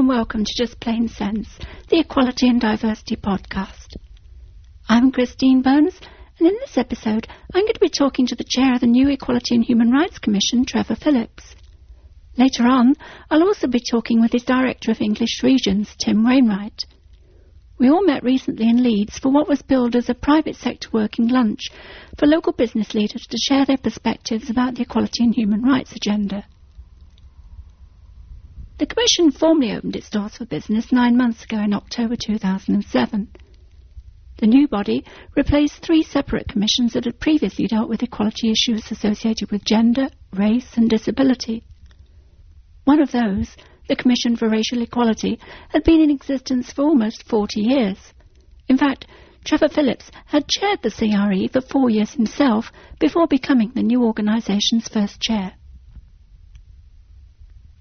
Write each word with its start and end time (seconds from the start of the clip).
and 0.00 0.08
welcome 0.08 0.46
to 0.46 0.54
Just 0.56 0.80
Plain 0.80 1.08
Sense, 1.08 1.46
the 1.90 2.00
Equality 2.00 2.48
and 2.48 2.58
Diversity 2.58 3.16
podcast. 3.16 3.96
I'm 4.88 5.12
Christine 5.12 5.60
Burns, 5.60 6.00
and 6.38 6.48
in 6.48 6.54
this 6.60 6.78
episode, 6.78 7.28
I'm 7.52 7.64
going 7.64 7.74
to 7.74 7.80
be 7.80 7.90
talking 7.90 8.26
to 8.28 8.34
the 8.34 8.46
chair 8.48 8.72
of 8.72 8.80
the 8.80 8.86
new 8.86 9.10
Equality 9.10 9.56
and 9.56 9.62
Human 9.62 9.90
Rights 9.90 10.18
Commission, 10.18 10.64
Trevor 10.64 10.94
Phillips. 10.94 11.54
Later 12.38 12.66
on, 12.66 12.94
I'll 13.28 13.42
also 13.42 13.66
be 13.66 13.82
talking 13.90 14.22
with 14.22 14.32
his 14.32 14.42
Director 14.44 14.90
of 14.90 15.02
English 15.02 15.42
Regions, 15.42 15.94
Tim 16.02 16.24
Wainwright. 16.24 16.86
We 17.78 17.90
all 17.90 18.02
met 18.02 18.24
recently 18.24 18.70
in 18.70 18.82
Leeds 18.82 19.18
for 19.18 19.30
what 19.30 19.50
was 19.50 19.60
billed 19.60 19.96
as 19.96 20.08
a 20.08 20.14
private 20.14 20.56
sector 20.56 20.88
working 20.94 21.28
lunch 21.28 21.68
for 22.18 22.26
local 22.26 22.54
business 22.54 22.94
leaders 22.94 23.26
to 23.28 23.36
share 23.36 23.66
their 23.66 23.76
perspectives 23.76 24.48
about 24.48 24.76
the 24.76 24.82
equality 24.82 25.24
and 25.24 25.34
human 25.34 25.60
rights 25.60 25.92
agenda. 25.92 26.46
The 28.80 28.86
Commission 28.86 29.30
formally 29.30 29.72
opened 29.72 29.94
its 29.94 30.08
doors 30.08 30.38
for 30.38 30.46
business 30.46 30.90
nine 30.90 31.14
months 31.14 31.44
ago 31.44 31.58
in 31.58 31.74
October 31.74 32.16
2007. 32.16 33.28
The 34.38 34.46
new 34.46 34.68
body 34.68 35.04
replaced 35.36 35.82
three 35.82 36.02
separate 36.02 36.48
commissions 36.48 36.94
that 36.94 37.04
had 37.04 37.20
previously 37.20 37.66
dealt 37.66 37.90
with 37.90 38.02
equality 38.02 38.50
issues 38.50 38.90
associated 38.90 39.50
with 39.50 39.66
gender, 39.66 40.08
race 40.32 40.78
and 40.78 40.88
disability. 40.88 41.62
One 42.84 43.02
of 43.02 43.12
those, 43.12 43.54
the 43.86 43.96
Commission 43.96 44.34
for 44.34 44.48
Racial 44.48 44.80
Equality, 44.80 45.38
had 45.68 45.84
been 45.84 46.00
in 46.00 46.10
existence 46.10 46.72
for 46.72 46.84
almost 46.84 47.28
40 47.28 47.60
years. 47.60 47.98
In 48.66 48.78
fact, 48.78 49.06
Trevor 49.44 49.68
Phillips 49.68 50.10
had 50.24 50.48
chaired 50.48 50.80
the 50.80 50.90
CRE 50.90 51.52
for 51.52 51.60
four 51.60 51.90
years 51.90 52.12
himself 52.12 52.72
before 52.98 53.26
becoming 53.26 53.72
the 53.74 53.82
new 53.82 54.02
organisation's 54.04 54.88
first 54.88 55.20
chair. 55.20 55.52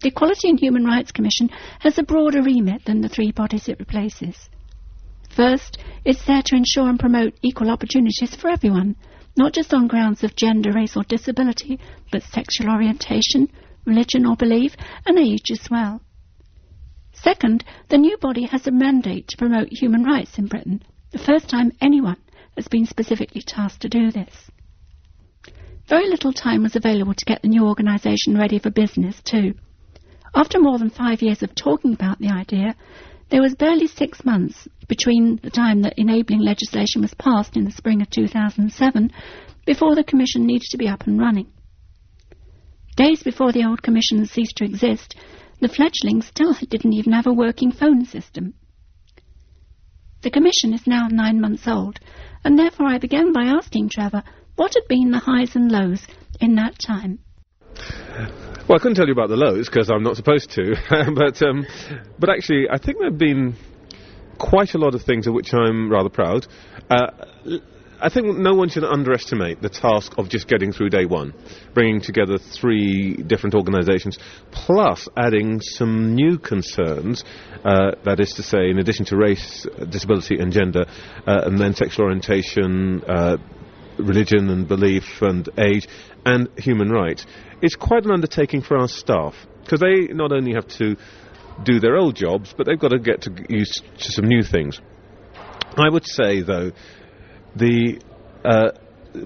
The 0.01 0.07
Equality 0.07 0.49
and 0.49 0.59
Human 0.59 0.85
Rights 0.85 1.11
Commission 1.11 1.49
has 1.79 1.97
a 1.97 2.03
broader 2.03 2.41
remit 2.41 2.85
than 2.85 3.01
the 3.01 3.09
three 3.09 3.31
bodies 3.31 3.67
it 3.67 3.79
replaces. 3.79 4.49
First, 5.29 5.77
it's 6.05 6.25
there 6.25 6.41
to 6.45 6.55
ensure 6.55 6.87
and 6.87 6.97
promote 6.97 7.33
equal 7.41 7.69
opportunities 7.69 8.33
for 8.33 8.49
everyone, 8.49 8.95
not 9.35 9.51
just 9.51 9.73
on 9.73 9.87
grounds 9.87 10.23
of 10.23 10.37
gender, 10.37 10.71
race 10.71 10.95
or 10.95 11.03
disability, 11.03 11.79
but 12.13 12.23
sexual 12.23 12.69
orientation, 12.69 13.49
religion 13.85 14.25
or 14.25 14.37
belief, 14.37 14.73
and 15.05 15.19
age 15.19 15.51
as 15.51 15.69
well. 15.69 16.01
Second, 17.11 17.65
the 17.89 17.97
new 17.97 18.17
body 18.17 18.45
has 18.45 18.67
a 18.67 18.71
mandate 18.71 19.27
to 19.27 19.37
promote 19.37 19.67
human 19.69 20.03
rights 20.03 20.37
in 20.37 20.47
Britain, 20.47 20.81
the 21.11 21.19
first 21.19 21.49
time 21.49 21.73
anyone 21.81 22.21
has 22.55 22.69
been 22.69 22.85
specifically 22.85 23.41
tasked 23.41 23.81
to 23.81 23.89
do 23.89 24.11
this. 24.11 24.49
Very 25.89 26.07
little 26.07 26.31
time 26.31 26.63
was 26.63 26.77
available 26.77 27.13
to 27.13 27.25
get 27.25 27.41
the 27.41 27.49
new 27.49 27.65
organisation 27.65 28.37
ready 28.37 28.59
for 28.59 28.69
business, 28.69 29.21
too. 29.23 29.55
After 30.35 30.59
more 30.59 30.77
than 30.77 30.89
five 30.89 31.21
years 31.21 31.41
of 31.41 31.55
talking 31.55 31.93
about 31.93 32.19
the 32.19 32.29
idea, 32.29 32.75
there 33.29 33.41
was 33.41 33.55
barely 33.55 33.87
six 33.87 34.23
months 34.25 34.67
between 34.87 35.39
the 35.41 35.49
time 35.49 35.81
that 35.81 35.97
enabling 35.97 36.41
legislation 36.41 37.01
was 37.01 37.13
passed 37.13 37.55
in 37.55 37.65
the 37.65 37.71
spring 37.71 38.01
of 38.01 38.09
2007 38.09 39.11
before 39.65 39.95
the 39.95 40.03
Commission 40.03 40.45
needed 40.45 40.67
to 40.71 40.77
be 40.77 40.87
up 40.87 41.05
and 41.07 41.19
running. 41.19 41.47
Days 42.95 43.23
before 43.23 43.51
the 43.51 43.63
old 43.63 43.81
Commission 43.81 44.25
ceased 44.25 44.57
to 44.57 44.65
exist, 44.65 45.15
the 45.61 45.67
fledglings 45.67 46.27
still 46.27 46.53
didn't 46.53 46.93
even 46.93 47.13
have 47.13 47.27
a 47.27 47.33
working 47.33 47.71
phone 47.71 48.05
system. 48.05 48.53
The 50.21 50.31
Commission 50.31 50.73
is 50.73 50.85
now 50.85 51.07
nine 51.07 51.39
months 51.39 51.67
old, 51.67 51.99
and 52.43 52.57
therefore 52.57 52.87
I 52.87 52.97
began 52.97 53.31
by 53.31 53.43
asking 53.43 53.89
Trevor 53.89 54.23
what 54.55 54.73
had 54.73 54.87
been 54.89 55.11
the 55.11 55.19
highs 55.19 55.55
and 55.55 55.71
lows 55.71 56.05
in 56.41 56.55
that 56.55 56.77
time. 56.77 57.19
Well, 58.69 58.75
I 58.75 58.79
couldn't 58.83 58.97
tell 58.97 59.07
you 59.07 59.13
about 59.13 59.29
the 59.29 59.35
lows 59.35 59.67
because 59.67 59.89
I'm 59.89 60.03
not 60.03 60.15
supposed 60.15 60.51
to, 60.51 60.75
but 61.15 61.41
um, 61.41 61.65
but 62.19 62.29
actually, 62.29 62.67
I 62.69 62.77
think 62.77 62.99
there've 62.99 63.17
been 63.17 63.55
quite 64.37 64.75
a 64.75 64.77
lot 64.77 64.93
of 64.93 65.01
things 65.01 65.25
of 65.25 65.33
which 65.33 65.55
I'm 65.55 65.91
rather 65.91 66.09
proud. 66.09 66.45
Uh, 66.87 67.07
I 67.99 68.09
think 68.09 68.37
no 68.37 68.53
one 68.53 68.69
should 68.69 68.83
underestimate 68.83 69.59
the 69.63 69.69
task 69.69 70.13
of 70.19 70.29
just 70.29 70.47
getting 70.47 70.71
through 70.71 70.91
day 70.91 71.07
one, 71.07 71.33
bringing 71.73 71.99
together 71.99 72.37
three 72.37 73.15
different 73.15 73.55
organisations, 73.55 74.19
plus 74.51 75.09
adding 75.17 75.61
some 75.61 76.13
new 76.13 76.37
concerns. 76.37 77.23
Uh, 77.65 77.93
that 78.05 78.19
is 78.19 78.33
to 78.33 78.43
say, 78.43 78.69
in 78.69 78.77
addition 78.77 79.03
to 79.05 79.17
race, 79.17 79.65
disability, 79.89 80.37
and 80.37 80.53
gender, 80.53 80.85
uh, 81.25 81.41
and 81.43 81.57
then 81.59 81.73
sexual 81.73 82.05
orientation, 82.05 83.01
uh, 83.07 83.37
religion 83.99 84.49
and 84.49 84.67
belief 84.67 85.21
and 85.21 85.49
age, 85.57 85.87
and 86.25 86.49
human 86.57 86.89
rights. 86.89 87.25
It's 87.61 87.75
quite 87.75 88.05
an 88.05 88.11
undertaking 88.11 88.61
for 88.61 88.77
our 88.77 88.87
staff 88.87 89.35
because 89.63 89.79
they 89.79 90.13
not 90.13 90.31
only 90.31 90.53
have 90.53 90.67
to 90.79 90.95
do 91.63 91.79
their 91.79 91.97
old 91.97 92.15
jobs, 92.15 92.53
but 92.55 92.65
they've 92.65 92.79
got 92.79 92.89
to 92.89 92.99
get 92.99 93.21
to 93.23 93.45
used 93.49 93.83
to 93.99 94.11
some 94.11 94.25
new 94.25 94.43
things. 94.43 94.79
I 95.77 95.89
would 95.89 96.05
say, 96.05 96.41
though, 96.41 96.71
the 97.55 98.01
uh, 98.43 98.71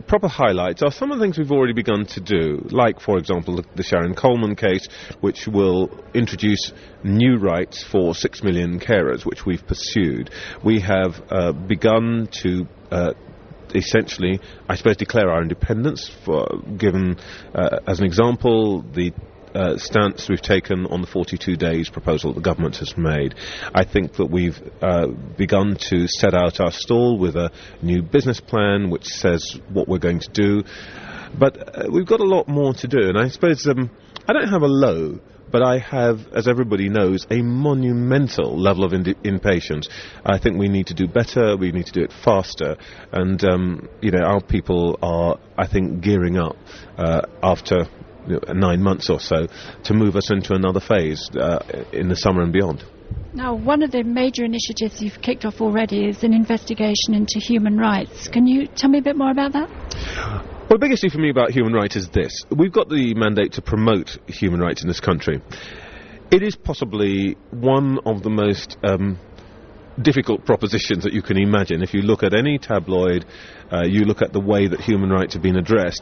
proper 0.08 0.28
highlights 0.28 0.82
are 0.82 0.92
some 0.92 1.12
of 1.12 1.20
the 1.20 1.24
things 1.24 1.38
we've 1.38 1.52
already 1.52 1.74
begun 1.74 2.06
to 2.06 2.20
do, 2.20 2.66
like, 2.70 3.00
for 3.00 3.18
example, 3.18 3.64
the, 3.76 3.84
Sharon 3.84 4.16
Coleman 4.16 4.56
case, 4.56 4.88
which 5.22 5.48
will 5.48 5.90
introduce 6.14 6.72
new 7.04 7.38
rights 7.38 7.84
for 7.84 8.16
six 8.16 8.44
million 8.44 8.80
carers, 8.80 9.26
which 9.26 9.46
we've 9.46 9.66
pursued. 9.66 10.30
We 10.64 10.80
have 10.82 11.22
uh, 11.30 11.52
begun 11.52 12.30
to 12.44 12.68
uh, 12.92 13.14
essentially, 13.74 14.40
I 14.68 14.76
suppose, 14.76 14.98
declare 14.98 15.30
our 15.30 15.42
independence. 15.42 16.10
For 16.26 16.48
given 16.78 17.18
uh, 17.54 17.80
as 17.88 18.00
an 18.00 18.06
example, 18.06 18.82
the 18.82 19.14
uh, 19.56 19.78
stance 19.78 20.28
we've 20.30 20.42
taken 20.42 20.86
on 20.88 21.02
the 21.02 21.08
42 21.08 21.56
days 21.56 21.90
proposal 21.90 22.34
that 22.34 22.40
the 22.40 22.44
government 22.44 22.78
has 22.78 22.98
made. 22.98 23.36
I 23.74 23.86
think 23.86 24.14
that 24.14 24.26
we've 24.26 24.60
uh, 24.82 25.08
begun 25.38 25.78
to 25.90 26.08
set 26.08 26.34
out 26.34 26.60
our 26.60 26.72
stall 26.72 27.20
with 27.20 27.36
a 27.36 27.52
new 27.82 28.02
business 28.02 28.40
plan 28.40 28.90
which 28.90 29.06
says 29.06 29.60
what 29.70 29.88
we're 29.88 30.00
going 30.00 30.20
to 30.22 30.32
do. 30.32 30.64
But 31.38 31.78
uh, 31.78 31.92
we've 31.92 32.06
got 32.06 32.20
a 32.20 32.26
lot 32.26 32.48
more 32.48 32.74
to 32.76 32.88
do, 32.88 33.10
and 33.10 33.18
I 33.18 33.28
suppose 33.28 33.68
um, 33.68 33.90
I 34.28 34.34
don't 34.34 34.50
have 34.50 34.62
a 34.62 34.68
low 34.68 35.20
but 35.54 35.62
I 35.62 35.78
have, 35.78 36.28
as 36.34 36.48
everybody 36.48 36.90
knows, 36.90 37.28
a 37.30 37.44
monumental 37.44 38.60
level 38.60 38.84
of 38.84 38.92
impatience. 39.24 39.88
I 40.26 40.40
think 40.40 40.58
we 40.58 40.68
need 40.68 40.88
to 40.88 40.96
do 40.96 41.08
better, 41.08 41.56
we 41.56 41.72
need 41.72 41.86
to 41.86 41.92
do 41.92 42.02
it 42.02 42.12
faster, 42.12 42.76
and 43.12 43.42
um, 43.46 43.88
you 44.02 44.10
know 44.10 44.24
our 44.26 44.42
people 44.42 44.98
are, 45.04 45.40
I 45.56 45.68
think, 45.68 46.02
gearing 46.02 46.38
up 46.38 46.58
uh, 46.98 47.22
after 47.44 47.86
you 48.28 48.40
know, 48.48 48.54
nine 48.54 48.82
months 48.82 49.12
or 49.12 49.20
so 49.20 49.48
to 49.84 49.94
move 49.94 50.16
us 50.16 50.32
into 50.32 50.56
another 50.56 50.80
phase 50.80 51.30
uh, 51.40 51.60
in 51.94 52.10
the 52.10 52.16
summer 52.16 52.42
and 52.42 52.52
beyond. 52.52 52.84
Now, 53.36 53.54
one 53.54 53.84
of 53.84 53.92
the 53.92 54.04
major 54.04 54.44
initiatives 54.46 55.02
you've 55.02 55.22
kicked 55.22 55.46
off 55.46 55.62
already 55.62 56.08
is 56.08 56.24
an 56.24 56.34
investigation 56.34 57.14
into 57.14 57.40
human 57.40 57.78
rights. 57.78 58.28
Can 58.28 58.48
you 58.48 58.66
tell 58.68 58.90
me 58.90 59.00
a 59.00 59.02
bit 59.04 59.16
more 59.16 59.32
about 59.32 59.54
that? 59.54 60.53
Well, 60.70 60.80
the 60.80 60.86
biggest 60.86 61.04
issue 61.04 61.12
for 61.12 61.20
me 61.20 61.30
about 61.30 61.52
human 61.52 61.74
rights 61.74 61.98
is 61.98 62.08
this. 62.08 62.46
We've 62.50 62.72
got 62.72 62.88
the 62.88 63.14
mandate 63.16 63.54
to 63.54 63.62
promote 63.62 64.18
human 64.28 64.62
rights 64.62 64.82
in 64.82 64.88
this 64.88 65.02
country. 65.02 65.42
It 66.32 66.42
is 66.42 66.56
possibly 66.56 67.36
one 67.52 68.00
of 68.06 68.24
the 68.24 68.30
most 68.30 68.78
um, 68.82 69.20
difficult 70.02 70.46
propositions 70.46 71.04
that 71.04 71.12
you 71.12 71.22
can 71.22 71.38
imagine. 71.38 71.84
If 71.84 71.94
you 71.94 72.02
look 72.02 72.24
at 72.24 72.34
any 72.34 72.60
tabloid, 72.60 73.26
uh, 73.74 73.84
you 73.84 74.06
look 74.06 74.22
at 74.22 74.32
the 74.32 74.40
way 74.40 74.68
that 74.70 74.80
human 74.80 75.10
rights 75.10 75.34
have 75.34 75.44
been 75.44 75.58
addressed, 75.58 76.02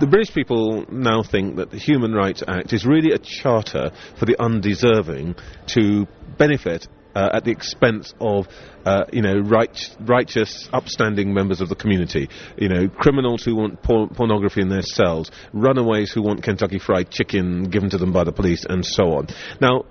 the 0.00 0.06
British 0.06 0.34
people 0.34 0.86
now 0.90 1.22
think 1.22 1.56
that 1.56 1.70
the 1.70 1.78
Human 1.78 2.14
Rights 2.14 2.42
Act 2.48 2.72
is 2.72 2.86
really 2.86 3.12
a 3.12 3.18
charter 3.18 3.90
for 4.18 4.24
the 4.24 4.40
undeserving 4.40 5.36
to 5.74 6.06
benefit 6.38 6.88
uh, 7.18 7.30
at 7.32 7.44
the 7.44 7.50
expense 7.50 8.14
of, 8.20 8.46
uh, 8.84 9.04
you 9.12 9.22
know, 9.22 9.38
right, 9.40 9.76
righteous, 9.98 10.68
upstanding 10.72 11.34
members 11.34 11.60
of 11.60 11.68
the 11.68 11.74
community. 11.74 12.28
You 12.56 12.68
know, 12.68 12.88
criminals 12.88 13.42
who 13.44 13.56
want 13.56 13.82
por- 13.82 14.06
pornography 14.06 14.60
in 14.60 14.68
their 14.68 14.82
cells, 14.82 15.32
runaways 15.52 16.12
who 16.12 16.22
want 16.22 16.44
Kentucky 16.44 16.78
Fried 16.78 17.10
Chicken 17.10 17.70
given 17.70 17.90
to 17.90 17.98
them 17.98 18.12
by 18.12 18.22
the 18.22 18.30
police, 18.30 18.64
and 18.64 18.86
so 18.86 19.14
on. 19.14 19.26
Now, 19.60 19.84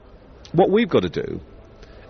what 0.53 0.69
we've 0.69 0.88
got 0.88 1.01
to 1.01 1.09
do 1.09 1.41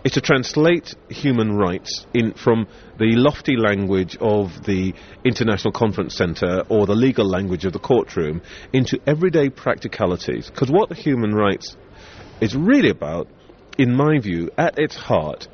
is 0.04 0.12
to 0.12 0.22
translate 0.22 0.94
human 1.10 1.58
rights 1.58 2.06
in, 2.14 2.34
from 2.34 2.68
the 3.00 3.16
lofty 3.16 3.58
language 3.58 4.16
of 4.22 4.64
the 4.66 4.94
International 5.26 5.72
Conference 5.72 6.16
Centre 6.16 6.64
or 6.70 6.86
the 6.86 6.94
legal 6.94 7.28
language 7.28 7.66
of 7.66 7.74
the 7.74 7.80
courtroom 7.80 8.44
into 8.72 9.00
everyday 9.08 9.50
practicalities. 9.50 10.52
Because 10.52 10.70
what 10.70 10.94
human 10.94 11.34
rights 11.34 11.76
is 12.40 12.56
really 12.56 12.92
about 12.92 13.28
in 13.78 13.96
my 13.96 14.20
view, 14.20 14.50
at 14.58 14.78
its 14.78 14.96
heart, 14.96 15.48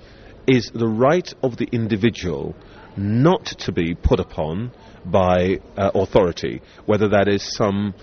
is 0.48 0.72
the 0.74 0.88
right 0.88 1.34
of 1.42 1.58
the 1.58 1.68
individual 1.72 2.56
not 2.96 3.46
to 3.46 3.72
be 3.72 3.96
put 3.96 4.20
upon 4.20 4.72
by 5.06 5.60
uh, 5.78 5.92
authority, 5.96 6.62
whether 6.86 7.10
that 7.10 7.28
is 7.28 7.56
some 7.56 7.94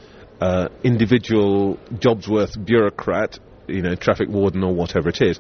uh, 0.41 0.69
individual 0.83 1.79
Jobsworth 1.95 2.63
bureaucrat, 2.65 3.39
you 3.69 3.83
know, 3.83 3.95
traffic 3.95 4.29
warden 4.29 4.65
or 4.65 4.75
whatever 4.75 5.09
it 5.09 5.21
is, 5.21 5.39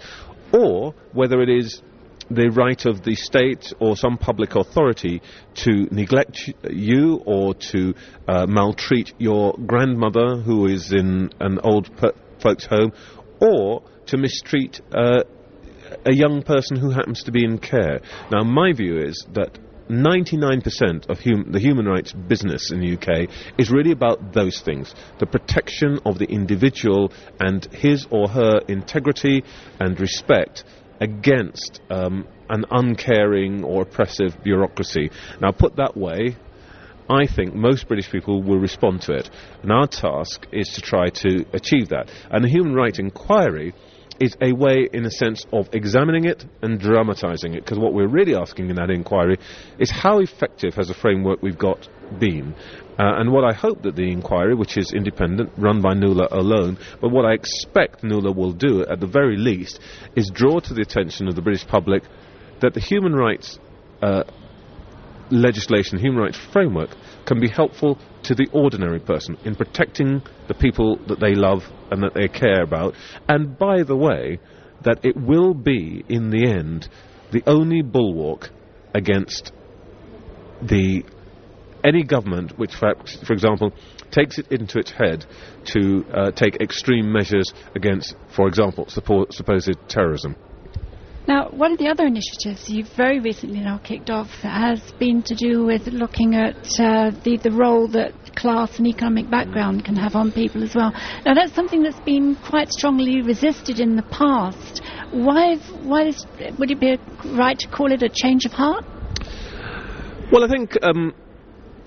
or 0.53 0.95
whether 1.13 1.41
it 1.43 1.49
is 1.49 1.83
the 2.31 2.49
right 2.51 2.87
of 2.87 3.03
the 3.03 3.17
state 3.17 3.73
or 3.81 3.97
some 3.97 4.17
public 4.17 4.55
authority 4.55 5.21
to 5.55 5.89
neglect 5.91 6.53
you 6.71 7.21
or 7.27 7.55
to 7.55 7.93
uh, 8.29 8.47
maltreat 8.47 9.13
your 9.19 9.55
grandmother 9.67 10.37
who 10.37 10.67
is 10.67 10.93
in 10.93 11.31
an 11.41 11.59
old 11.65 11.91
folks' 12.41 12.67
home 12.67 12.93
or 13.41 13.83
to 14.07 14.17
mistreat 14.17 14.81
uh, 14.93 15.23
a 16.05 16.15
young 16.15 16.43
person 16.43 16.77
who 16.77 16.91
happens 16.91 17.25
to 17.25 17.33
be 17.33 17.45
in 17.45 17.59
care. 17.59 18.01
Now, 18.31 18.43
my 18.43 18.73
view 18.73 18.99
is 18.99 19.27
that 19.33 19.59
99% 19.89 21.09
of 21.09 21.19
hum- 21.19 21.51
the 21.51 21.59
human 21.59 21.87
rights 21.87 22.13
business 22.13 22.71
in 22.71 22.81
the 22.81 22.95
UK 22.95 23.29
is 23.59 23.71
really 23.71 23.91
about 23.91 24.33
those 24.33 24.61
things 24.61 24.95
the 25.19 25.27
protection 25.27 25.99
of 26.07 26.19
the 26.19 26.27
individual 26.27 27.13
and 27.41 27.65
his 27.73 28.07
or 28.11 28.29
her 28.29 28.61
integrity 28.69 29.43
and 29.81 29.99
respect 29.99 30.63
against 31.01 31.81
um, 31.91 32.27
an 32.49 32.65
uncaring 32.71 33.65
or 33.65 33.83
oppressive 33.83 34.37
bureaucracy. 34.45 35.11
Now, 35.41 35.51
put 35.51 35.77
that 35.77 35.97
way, 35.97 36.37
I 37.11 37.27
think 37.27 37.55
most 37.55 37.89
British 37.89 38.11
people 38.11 38.41
will 38.41 38.61
respond 38.61 39.03
to 39.03 39.13
it. 39.15 39.29
And 39.63 39.73
our 39.73 39.89
task 39.89 40.47
is 40.53 40.69
to 40.75 40.81
try 40.81 41.09
to 41.09 41.45
achieve 41.53 41.89
that. 41.89 42.09
And 42.31 42.45
the 42.45 42.49
Human 42.49 42.73
Rights 42.73 43.01
Inquiry 43.01 43.75
is 44.21 44.37
a 44.41 44.53
way, 44.53 44.89
in 44.93 45.05
a 45.05 45.11
sense, 45.11 45.45
of 45.53 45.69
examining 45.73 46.27
it 46.27 46.45
and 46.63 46.79
dramatising 46.79 47.55
it. 47.55 47.65
Because 47.65 47.79
what 47.79 47.95
we're 47.95 48.07
really 48.07 48.37
asking 48.37 48.71
in 48.71 48.77
that 48.77 48.91
inquiry 48.91 49.39
is 49.79 49.91
how 49.91 50.21
effective 50.21 50.75
has 50.75 50.89
the 50.89 50.95
framework 50.95 51.43
we've 51.43 51.59
got 51.59 51.89
been? 52.21 52.55
Uh, 52.99 53.19
and 53.19 53.33
what 53.33 53.45
I 53.45 53.55
hope 53.55 53.83
that 53.83 53.97
the 53.97 54.13
inquiry, 54.13 54.55
which 54.55 54.77
is 54.77 54.93
independent, 54.93 55.51
run 55.57 55.81
by 55.81 55.95
Onora 55.95 56.31
O'Neill, 56.31 56.77
but 57.01 57.11
what 57.11 57.25
I 57.25 57.33
expect 57.33 58.03
Onora 58.03 58.37
will 58.37 58.53
do, 58.53 58.85
at 58.85 59.01
the 59.01 59.07
very 59.07 59.37
least, 59.37 59.81
is 60.15 60.31
draw 60.31 60.61
to 60.61 60.75
the 60.75 60.83
attention 60.83 61.27
of 61.27 61.35
the 61.35 61.43
British 61.43 61.67
public 61.67 62.05
that 62.61 62.75
the 62.75 62.81
human 62.81 63.15
rights 63.15 63.59
uh, 64.03 64.25
legislation, 65.31 65.99
human 65.99 66.23
rights 66.23 66.39
framework, 66.53 66.91
can 67.25 67.41
be 67.41 67.49
helpful 67.49 67.99
to 68.25 68.35
the 68.35 68.49
ordinary 68.53 69.01
person 69.01 69.37
in 69.45 69.55
protecting 69.55 70.23
the 70.49 70.55
people 70.55 70.97
that 71.07 71.21
they 71.21 71.35
love 71.35 71.63
and 71.91 72.03
that 72.03 72.15
they 72.15 72.29
care 72.29 72.63
about. 72.63 72.95
And 73.29 73.59
by 73.59 73.83
the 73.83 73.97
way, 73.97 74.39
that 74.83 75.05
it 75.05 75.17
will 75.17 75.55
be, 75.55 76.05
in 76.09 76.31
the 76.31 76.51
end, 76.51 76.89
the 77.33 77.43
only 77.47 77.83
bulwark 77.83 78.51
against 78.95 79.53
the 80.63 81.05
any 81.83 82.03
government 82.03 82.59
which, 82.59 82.75
for, 82.75 82.93
example, 83.33 83.73
takes 84.11 84.39
it 84.39 84.51
into 84.53 84.79
its 84.79 84.91
head 84.91 85.25
to 85.65 86.05
uh, 86.13 86.31
take 86.33 86.57
extreme 86.57 87.11
measures 87.11 87.53
against, 87.75 88.15
for 88.35 88.49
example, 88.49 88.87
supposed 88.89 89.71
terrorism. 89.89 90.37
Now, 91.31 91.49
one 91.51 91.71
of 91.71 91.79
the 91.79 91.87
other 91.87 92.07
initiatives 92.07 92.69
you've 92.69 92.89
very 92.97 93.21
recently 93.21 93.61
now 93.61 93.79
kicked 93.79 94.11
off 94.11 94.27
has 94.43 94.81
been 94.99 95.23
to 95.23 95.37
do 95.37 95.65
with 95.65 95.87
looking 95.87 96.35
at 96.35 96.57
uh, 96.81 97.13
the, 97.23 97.39
the 97.41 97.53
role 97.53 97.87
that 97.91 98.35
class 98.35 98.79
and 98.79 98.87
economic 98.89 99.31
background 99.31 99.85
can 99.85 99.95
have 99.95 100.17
on 100.17 100.33
people 100.33 100.65
as 100.65 100.75
well. 100.75 100.91
Now, 101.25 101.35
that's 101.35 101.55
something 101.55 101.85
that's 101.85 102.01
been 102.01 102.35
quite 102.35 102.73
strongly 102.73 103.23
resisted 103.23 103.79
in 103.79 103.95
the 103.95 104.03
past. 104.03 104.83
Why, 105.13 105.59
why 105.85 106.09
is, 106.09 106.27
would 106.59 106.73
it 106.73 106.81
be 106.81 106.99
right 107.27 107.57
to 107.61 107.69
call 107.69 107.93
it 107.93 108.03
a 108.03 108.09
change 108.09 108.45
of 108.45 108.51
heart? 108.51 108.85
Well, 110.33 110.43
I 110.43 110.49
think 110.49 110.77
um, 110.83 111.15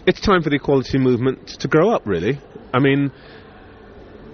it's 0.07 0.21
time 0.21 0.41
for 0.41 0.51
the 0.51 0.55
equality 0.55 0.99
movement 0.99 1.49
to 1.59 1.67
grow 1.67 1.89
up, 1.89 2.03
really. 2.05 2.39
I 2.73 2.79
mean, 2.79 3.11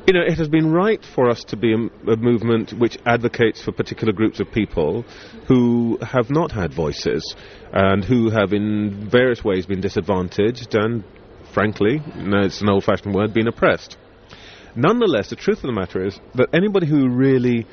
you 0.10 0.14
know, 0.14 0.26
it 0.26 0.40
has 0.40 0.50
been 0.50 0.72
right 0.72 1.06
for 1.14 1.30
us 1.30 1.44
to 1.44 1.56
be 1.56 1.72
a, 1.72 2.12
a, 2.12 2.18
movement 2.18 2.74
which 2.74 2.98
advocates 3.06 3.62
for 3.62 3.72
particular 3.72 4.12
groups 4.12 4.40
of 4.40 4.52
people 4.52 5.04
who 5.48 6.00
have 6.02 6.32
not 6.32 6.52
had 6.52 6.74
voices 6.74 7.36
and 7.72 8.04
who 8.04 8.32
have, 8.32 8.52
in 8.52 9.08
various 9.08 9.44
ways, 9.44 9.68
been 9.68 9.82
disadvantaged 9.82 10.74
and, 10.74 11.04
frankly, 11.54 12.02
it's 12.04 12.60
an 12.60 12.70
old-fashioned 12.70 13.14
word, 13.14 13.36
been 13.36 13.48
oppressed. 13.48 13.98
Nonetheless, 14.76 15.30
the 15.30 15.36
truth 15.36 15.58
of 15.58 15.68
the 15.68 15.74
matter 15.74 16.04
is 16.04 16.20
that 16.34 16.48
anybody 16.54 16.88
who 16.88 17.08
really 17.08 17.68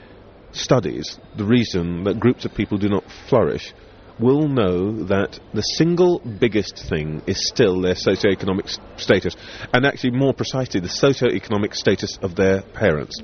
studies 0.53 1.19
the 1.39 1.45
reason 1.45 2.05
that 2.05 2.21
groups 2.21 2.45
of 2.45 2.55
people 2.55 2.77
do 2.77 2.91
not 2.91 3.05
flourish 3.31 3.73
will 4.19 4.49
know 4.49 5.05
that 5.05 5.39
the 5.53 5.63
single 5.63 6.21
biggest 6.21 6.87
thing 6.89 7.23
is 7.27 7.49
still 7.49 7.81
their 7.81 7.95
socio-economic 7.95 8.67
status, 8.97 9.37
and 9.73 9.85
actually 9.85 10.13
more 10.13 10.33
precisely 10.33 10.81
the 10.81 10.89
socio-economic 10.89 11.75
status 11.75 12.19
of 12.23 12.35
their 12.35 12.63
parents. 12.63 13.21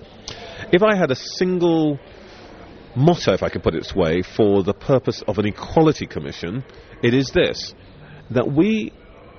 If 0.73 0.83
I 0.83 0.95
had 0.95 1.11
a 1.11 1.17
single 1.17 1.99
motto, 2.95 3.33
if 3.33 3.43
I 3.43 3.49
could 3.49 3.63
put 3.63 3.75
it 3.75 3.83
this 3.83 3.95
way, 3.95 4.23
for 4.23 4.63
the 4.63 4.75
purpose 4.75 5.23
of 5.27 5.39
an 5.39 5.47
equality 5.47 6.07
commission, 6.07 6.65
it 7.03 7.15
is 7.15 7.31
this, 7.35 7.75
that 8.31 8.51
we 8.51 8.93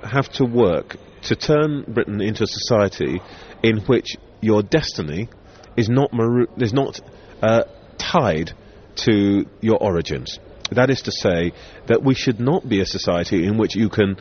have 0.03 0.29
to 0.33 0.45
work 0.45 0.97
to 1.23 1.35
turn 1.35 1.85
Britain 1.87 2.19
into 2.19 2.43
a 2.43 2.47
society 2.47 3.21
in 3.61 3.77
which 3.85 4.17
your 4.41 4.61
destiny 4.61 5.29
is 5.77 5.87
not, 5.87 6.11
is 6.57 6.73
not 6.73 6.99
uh, 7.41 7.63
tied 7.97 8.51
to 8.95 9.45
your 9.61 9.81
origins. 9.81 10.39
That 10.73 10.89
is 10.89 11.01
to 11.03 11.11
say, 11.11 11.53
that 11.87 12.03
we 12.03 12.15
should 12.15 12.39
not 12.39 12.67
be 12.67 12.81
a 12.81 12.85
society 12.85 13.45
in 13.45 13.57
which 13.57 13.75
you 13.75 13.89
can 13.89 14.17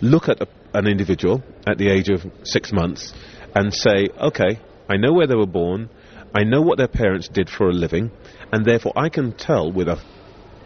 look 0.00 0.28
at 0.28 0.40
a, 0.40 0.48
an 0.72 0.86
individual 0.86 1.42
at 1.66 1.78
the 1.78 1.88
age 1.88 2.08
of 2.08 2.24
six 2.42 2.72
months 2.72 3.12
and 3.54 3.72
say, 3.72 4.08
okay, 4.20 4.60
I 4.88 4.96
know 4.96 5.12
where 5.12 5.26
they 5.26 5.36
were 5.36 5.46
born, 5.46 5.88
I 6.34 6.42
know 6.44 6.62
what 6.62 6.78
their 6.78 6.88
parents 6.88 7.28
did 7.28 7.48
for 7.48 7.68
a 7.68 7.72
living, 7.72 8.10
and 8.52 8.64
therefore 8.64 8.92
I 8.96 9.08
can 9.08 9.32
tell 9.32 9.70
with 9.70 9.88
a 9.88 10.02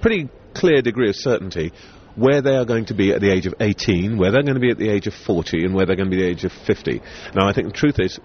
pretty 0.01 0.31
clear 0.55 0.83
degree 0.83 1.11
of 1.11 1.17
certainty 1.17 1.73
where 2.17 2.43
they 2.43 2.57
are 2.57 2.65
going 2.65 2.87
to 2.87 2.95
be 2.95 3.13
at 3.13 3.21
the 3.21 3.31
age 3.31 3.47
of 3.47 3.55
18, 3.61 4.19
where 4.19 4.33
they're 4.33 4.43
going 4.43 4.55
to 4.55 4.61
be 4.61 4.71
at 4.71 4.79
the 4.79 4.89
age 4.89 5.07
of 5.07 5.15
40, 5.15 5.65
and 5.65 5.75
where 5.75 5.87
they're 5.87 5.95
going 5.95 6.11
to 6.11 6.17
be 6.17 6.23
at 6.23 6.27
the 6.27 6.31
age 6.31 6.45
of 6.45 6.53
50. 6.67 7.01
Now, 7.35 7.49
I 7.49 7.53
think 7.53 7.69
the 7.69 7.79
truth 7.79 8.01
is, 8.01 8.19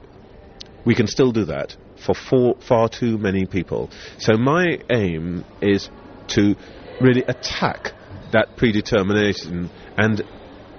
we 0.85 0.95
can 0.95 1.07
still 1.07 1.31
do 1.31 1.45
that 1.45 1.75
for 2.03 2.15
far, 2.15 2.55
far 2.67 2.89
too 2.89 3.17
many 3.17 3.45
people. 3.45 3.89
So 4.17 4.33
my 4.35 4.79
aim 4.91 5.45
is 5.61 5.89
to 6.29 6.55
really 7.01 7.23
attack 7.27 7.91
that 8.31 8.55
predetermination 8.57 9.69
and 9.97 10.21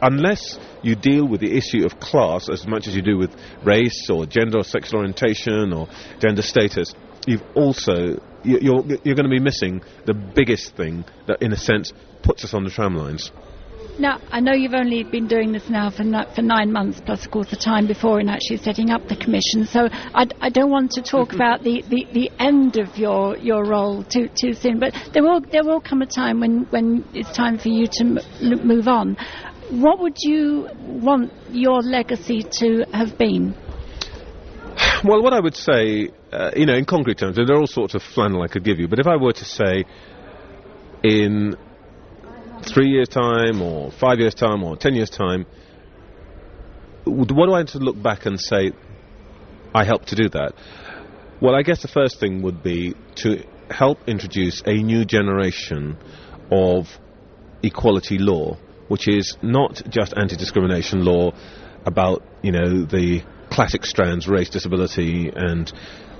unless 0.02 0.58
you 0.82 0.94
deal 0.94 1.26
with 1.26 1.40
the 1.40 1.56
issue 1.56 1.84
of 1.87 1.99
class 1.99 2.49
as 2.50 2.66
much 2.66 2.87
as 2.87 2.94
you 2.94 3.02
do 3.02 3.16
with 3.16 3.34
race 3.64 4.08
or 4.11 4.26
gender 4.26 4.58
or 4.58 4.64
sexual 4.64 4.99
orientation 5.00 5.72
or 5.72 5.88
gender 6.20 6.43
status, 6.43 6.93
you've 7.26 7.43
also 7.55 8.20
you're, 8.44 8.84
you're 9.02 9.14
going 9.14 9.25
to 9.25 9.31
be 9.31 9.40
missing 9.40 9.82
the 10.05 10.12
biggest 10.12 10.76
thing 10.76 11.05
that, 11.26 11.40
in 11.40 11.52
a 11.52 11.56
sense, 11.56 11.93
puts 12.22 12.44
us 12.44 12.52
on 12.52 12.64
the 12.64 12.70
tram 12.70 12.94
lines. 12.94 13.32
Now, 13.96 14.20
I 14.32 14.41
know 14.41 14.52
you've 14.52 14.75
only 14.75 15.05
been 15.05 15.29
doing 15.29 15.52
this 15.52 15.69
now 15.69 15.88
for, 15.91 16.02
for 16.35 16.43
nine 16.43 16.73
months, 16.73 17.00
plus, 17.00 17.25
of 17.25 17.31
course, 17.31 17.50
the 17.50 17.56
time 17.56 17.87
before 17.87 18.19
in 18.19 18.29
actually 18.29 18.56
setting 18.56 18.91
up 18.91 19.06
the 19.06 19.14
commission. 19.14 19.67
So 19.67 19.88
I, 19.93 20.26
I 20.41 20.50
don't 20.50 20.70
want 20.70 20.91
to 20.93 21.02
talk 21.02 21.32
about 21.35 21.62
the, 21.62 21.82
the, 21.87 22.06
the 22.12 22.31
end 22.41 22.76
of 22.76 22.96
your, 22.99 23.37
your 23.38 23.64
role 23.64 24.02
too, 24.02 24.28
too 24.40 24.52
soon. 24.52 24.80
But 24.80 24.95
there 25.12 25.23
will, 25.23 25.40
there 25.40 25.62
will 25.62 25.80
come 25.80 26.02
a 26.02 26.07
time 26.07 26.40
when, 26.40 26.66
when 26.71 27.04
it's 27.14 27.30
time 27.37 27.57
for 27.57 27.69
you 27.69 27.87
to 27.87 28.04
m- 28.04 28.66
move 28.66 28.88
on. 28.88 29.16
What 29.71 30.00
would 30.00 30.16
you 30.19 30.69
want 30.80 31.33
your 31.50 31.80
legacy 31.80 32.42
to 32.59 32.85
have 32.92 33.16
been? 33.16 33.54
Well, 35.04 35.23
what 35.23 35.33
I 35.33 35.40
would 35.40 35.54
say, 35.54 36.09
uh, 36.33 36.50
you 36.57 36.66
know, 36.66 36.75
in 36.75 36.85
concrete 36.85 37.19
terms, 37.19 37.37
there 37.37 37.47
are 37.47 37.61
all 37.61 37.66
sorts 37.69 37.95
of 37.95 38.02
flannel 38.02 38.42
I 38.42 38.49
could 38.49 38.64
give 38.64 38.80
you, 38.80 38.88
but 38.88 38.99
if 38.99 39.07
I 39.07 39.16
were 39.16 39.33
to 39.33 39.45
say 39.45 39.85
in 41.04 41.54
three 42.64 42.88
years' 42.88 43.09
time, 43.09 43.62
or 43.62 43.90
five 43.92 44.18
years' 44.18 44.35
time, 44.35 44.62
or 44.62 44.76
ten 44.76 44.94
years' 44.94 45.11
time, 45.11 45.47
what 47.04 47.28
do 47.28 47.52
I 47.52 47.59
have 47.59 47.68
to 47.68 47.78
look 47.78 48.00
back 48.02 48.26
and 48.26 48.40
say, 48.40 48.73
I 49.75 49.85
helped 49.85 50.09
to 50.09 50.16
do 50.16 50.28
that? 50.30 50.54
Well, 51.40 51.54
I 51.54 51.62
guess 51.62 51.83
the 51.83 51.88
first 51.88 52.21
thing 52.21 52.42
would 52.42 52.62
be 52.62 52.94
to 53.16 53.44
help 53.71 53.99
introduce 54.09 54.62
a 54.66 54.75
new 54.75 55.04
generation 55.04 55.97
of 56.50 56.87
equality 57.62 58.18
law, 58.18 58.56
which 58.88 59.09
is 59.09 59.37
not 59.42 59.83
just 59.88 60.14
anti-discrimination 60.16 61.04
law 61.04 61.33
about, 61.85 62.23
you 62.42 62.52
know, 62.52 62.85
the 62.85 63.23
classic 63.50 63.85
strands, 63.85 64.28
race, 64.28 64.49
disability, 64.49 65.30
and 65.35 65.73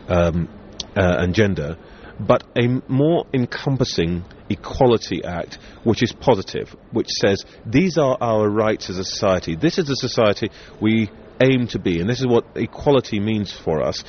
um, 0.09 0.49
uh, 0.97 1.17
and 1.19 1.35
gender, 1.35 1.77
but 2.21 2.45
a 2.57 2.69
more 2.89 3.27
encompassing 3.33 4.25
Equality 4.49 5.25
Act, 5.25 5.59
which 5.85 6.03
is 6.03 6.13
positive, 6.13 6.75
which 6.93 7.09
says 7.09 7.45
these 7.65 7.97
are 7.99 8.17
our 8.21 8.49
rights 8.49 8.91
as 8.91 8.99
a 8.99 9.05
society. 9.05 9.57
This 9.57 9.79
is 9.79 9.87
the 9.87 9.97
society 9.97 10.51
we 10.81 11.11
aim 11.41 11.67
to 11.69 11.79
be, 11.79 12.01
and 12.01 12.09
this 12.09 12.21
is 12.21 12.27
what 12.27 12.45
equality 12.55 13.21
means 13.21 13.53
for 13.53 13.83
us. 13.83 14.05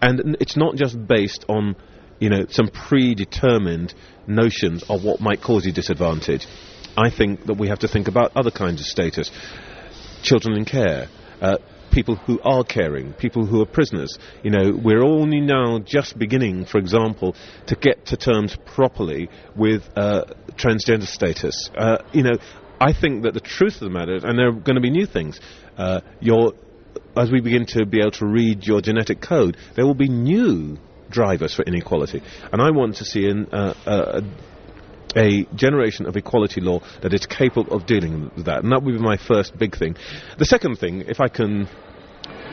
And 0.00 0.36
it's 0.40 0.56
not 0.56 0.76
just 0.76 1.06
based 1.06 1.44
on, 1.48 1.74
you 2.20 2.28
know, 2.28 2.46
some 2.50 2.68
predetermined 2.68 3.94
notions 4.26 4.84
of 4.88 5.04
what 5.04 5.20
might 5.20 5.42
cause 5.42 5.64
you 5.66 5.72
disadvantage. 5.72 6.46
I 6.96 7.10
think 7.10 7.46
that 7.46 7.54
we 7.54 7.68
have 7.68 7.80
to 7.80 7.88
think 7.88 8.08
about 8.08 8.32
other 8.36 8.50
kinds 8.50 8.80
of 8.80 8.86
status. 8.86 9.30
Children 10.22 10.56
in 10.56 10.64
care, 10.64 11.08
uh, 11.40 11.58
people 11.90 12.16
who 12.16 12.40
are 12.42 12.64
caring, 12.64 13.12
people 13.12 13.46
who 13.46 13.60
are 13.62 13.66
prisoners. 13.66 14.18
You 14.42 14.50
know, 14.50 14.72
we're 14.72 15.02
only 15.02 15.40
now 15.40 15.78
just 15.78 16.18
beginning, 16.18 16.66
for 16.66 16.78
example, 16.78 17.34
to 17.66 17.76
get 17.76 18.06
to 18.06 18.16
terms 18.16 18.56
properly 18.66 19.28
with 19.56 19.82
uh, 19.96 20.24
transgender 20.56 21.06
status. 21.06 21.70
Uh, 21.76 21.98
you 22.12 22.22
know, 22.22 22.38
I 22.80 22.92
think 22.92 23.24
that 23.24 23.34
the 23.34 23.40
truth 23.40 23.74
of 23.74 23.80
the 23.80 23.90
matter, 23.90 24.16
is, 24.16 24.24
and 24.24 24.38
there 24.38 24.48
are 24.48 24.52
going 24.52 24.76
to 24.76 24.80
be 24.80 24.90
new 24.90 25.06
things, 25.06 25.40
uh, 25.76 26.00
your, 26.20 26.52
as 27.16 27.30
we 27.30 27.40
begin 27.40 27.66
to 27.66 27.86
be 27.86 28.00
able 28.00 28.12
to 28.12 28.26
read 28.26 28.64
your 28.64 28.80
genetic 28.80 29.20
code, 29.20 29.56
there 29.74 29.84
will 29.86 29.94
be 29.94 30.08
new 30.08 30.78
drivers 31.10 31.54
for 31.54 31.62
inequality. 31.62 32.22
And 32.52 32.60
I 32.60 32.70
want 32.70 32.96
to 32.96 33.04
see 33.04 33.26
in, 33.26 33.46
uh, 33.46 33.74
uh, 33.86 34.20
a 35.16 35.44
generation 35.54 36.06
of 36.06 36.16
equality 36.16 36.60
law 36.60 36.80
that 37.02 37.14
is 37.14 37.26
capable 37.26 37.74
of 37.74 37.86
dealing 37.86 38.30
with 38.36 38.46
that. 38.46 38.62
And 38.62 38.72
that 38.72 38.82
would 38.82 38.92
be 38.92 38.98
my 38.98 39.16
first 39.16 39.56
big 39.58 39.76
thing. 39.76 39.96
The 40.38 40.44
second 40.44 40.76
thing, 40.76 41.04
if 41.08 41.20
I 41.20 41.28
can, 41.28 41.68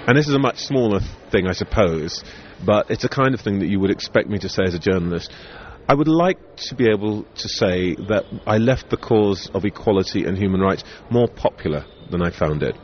and 0.08 0.18
this 0.18 0.28
is 0.28 0.34
a 0.34 0.40
much 0.40 0.60
smaller 0.60 1.00
thing, 1.32 1.48
I 1.48 1.54
suppose, 1.54 2.24
but 2.66 2.90
it's 2.90 3.04
a 3.04 3.10
kind 3.10 3.34
of 3.34 3.42
thing 3.42 3.60
that 3.60 3.68
you 3.68 3.80
would 3.80 3.92
expect 3.92 4.30
me 4.30 4.40
to 4.40 4.50
say 4.50 4.64
as 4.64 4.74
a 4.74 4.80
journalist. 4.80 5.32
I 5.88 5.94
would 5.94 6.08
like 6.08 6.40
to 6.70 6.76
be 6.76 6.90
able 6.90 7.24
to 7.24 7.50
say 7.50 7.96
that 7.96 8.26
I 8.48 8.58
left 8.58 8.90
the 8.90 8.98
cause 8.98 9.50
of 9.54 9.66
equality 9.66 10.26
and 10.26 10.38
human 10.38 10.62
rights 10.62 10.84
more 11.12 11.28
popular 11.28 11.86
than 12.10 12.24
I 12.24 12.32
found 12.32 12.64
it. 12.64 12.76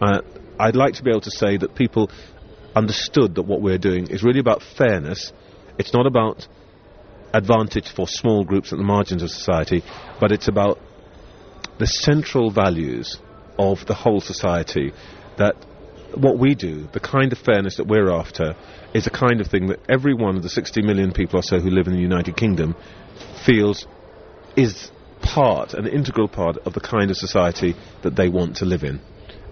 Uh, 0.00 0.20
I'd 0.58 0.76
like 0.76 0.94
to 0.94 1.02
be 1.02 1.10
able 1.10 1.22
to 1.22 1.30
say 1.30 1.56
that 1.56 1.74
people 1.74 2.10
understood 2.74 3.34
that 3.34 3.42
what 3.42 3.62
we're 3.62 3.78
doing 3.78 4.08
is 4.08 4.22
really 4.22 4.38
about 4.38 4.62
fairness. 4.62 5.32
It's 5.78 5.92
not 5.92 6.06
about 6.06 6.46
advantage 7.36 7.90
for 7.90 8.08
small 8.08 8.44
groups 8.44 8.72
at 8.72 8.78
the 8.78 8.84
margins 8.84 9.22
of 9.22 9.30
society, 9.30 9.82
but 10.20 10.32
it's 10.32 10.48
about 10.48 10.78
the 11.78 11.86
central 11.86 12.50
values 12.50 13.18
of 13.58 13.84
the 13.86 13.94
whole 13.94 14.20
society 14.20 14.92
that 15.36 15.54
what 16.14 16.38
we 16.38 16.54
do, 16.54 16.88
the 16.92 17.00
kind 17.00 17.32
of 17.32 17.38
fairness 17.38 17.76
that 17.76 17.86
we're 17.86 18.10
after, 18.10 18.56
is 18.94 19.04
the 19.04 19.10
kind 19.10 19.40
of 19.40 19.48
thing 19.48 19.66
that 19.66 19.80
every 19.88 20.14
one 20.14 20.36
of 20.36 20.42
the 20.42 20.48
60 20.48 20.82
million 20.82 21.12
people 21.12 21.38
or 21.38 21.42
so 21.42 21.60
who 21.60 21.70
live 21.70 21.86
in 21.86 21.92
the 21.92 22.00
United 22.00 22.36
Kingdom 22.36 22.74
feels 23.44 23.86
is 24.56 24.90
part, 25.20 25.74
an 25.74 25.86
integral 25.86 26.28
part 26.28 26.56
of 26.58 26.72
the 26.72 26.80
kind 26.80 27.10
of 27.10 27.16
society 27.16 27.74
that 28.02 28.16
they 28.16 28.28
want 28.28 28.56
to 28.56 28.64
live 28.64 28.82
in. 28.82 29.00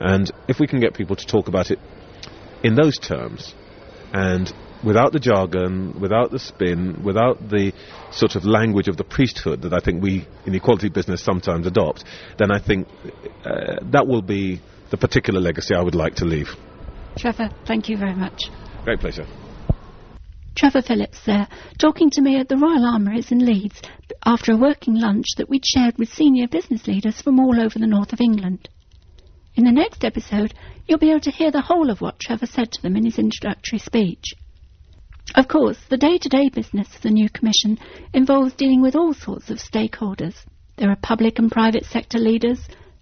And 0.00 0.30
if 0.48 0.58
we 0.58 0.66
can 0.66 0.80
get 0.80 0.94
people 0.94 1.16
to 1.16 1.26
talk 1.26 1.48
about 1.48 1.70
it 1.70 1.78
in 2.62 2.74
those 2.74 2.96
terms, 2.98 3.54
and 4.12 4.50
without 4.84 5.12
the 5.12 5.20
jargon, 5.20 5.98
without 6.00 6.30
the 6.30 6.38
spin, 6.38 7.02
without 7.02 7.48
the 7.48 7.72
sort 8.12 8.36
of 8.36 8.44
language 8.44 8.88
of 8.88 8.96
the 8.96 9.04
priesthood 9.04 9.62
that 9.62 9.72
I 9.72 9.80
think 9.80 10.02
we 10.02 10.26
in 10.46 10.52
the 10.52 10.58
equality 10.58 10.88
business 10.88 11.22
sometimes 11.22 11.66
adopt, 11.66 12.04
then 12.38 12.50
I 12.50 12.58
think 12.58 12.88
uh, 13.44 13.76
that 13.92 14.06
will 14.06 14.22
be 14.22 14.60
the 14.90 14.96
particular 14.96 15.40
legacy 15.40 15.74
I 15.74 15.82
would 15.82 15.94
like 15.94 16.16
to 16.16 16.24
leave. 16.24 16.48
Trevor, 17.16 17.50
thank 17.66 17.88
you 17.88 17.96
very 17.96 18.14
much. 18.14 18.44
Great 18.84 19.00
pleasure. 19.00 19.26
Trevor 20.56 20.82
Phillips 20.82 21.18
there, 21.26 21.48
talking 21.78 22.10
to 22.10 22.22
me 22.22 22.38
at 22.38 22.48
the 22.48 22.56
Royal 22.56 22.84
Armouries 22.84 23.32
in 23.32 23.44
Leeds 23.44 23.82
after 24.24 24.52
a 24.52 24.56
working 24.56 24.94
lunch 24.94 25.26
that 25.36 25.48
we'd 25.48 25.66
shared 25.66 25.98
with 25.98 26.08
senior 26.08 26.46
business 26.46 26.86
leaders 26.86 27.20
from 27.20 27.40
all 27.40 27.60
over 27.60 27.78
the 27.78 27.88
north 27.88 28.12
of 28.12 28.20
England. 28.20 28.68
In 29.56 29.64
the 29.64 29.72
next 29.72 30.04
episode, 30.04 30.54
you'll 30.86 30.98
be 30.98 31.10
able 31.10 31.20
to 31.20 31.30
hear 31.30 31.50
the 31.50 31.62
whole 31.62 31.90
of 31.90 32.00
what 32.00 32.20
Trevor 32.20 32.46
said 32.46 32.70
to 32.72 32.82
them 32.82 32.96
in 32.96 33.04
his 33.04 33.18
introductory 33.18 33.78
speech. 33.78 34.34
Of 35.34 35.48
course, 35.48 35.78
the 35.88 35.96
day-to-day 35.96 36.50
business 36.50 36.94
of 36.94 37.02
the 37.02 37.10
new 37.10 37.28
Commission 37.28 37.78
involves 38.12 38.54
dealing 38.54 38.82
with 38.82 38.94
all 38.94 39.14
sorts 39.14 39.50
of 39.50 39.58
stakeholders. 39.58 40.34
There 40.76 40.90
are 40.90 40.96
public 40.96 41.38
and 41.38 41.50
private 41.50 41.86
sector 41.86 42.18
leaders, 42.18 42.60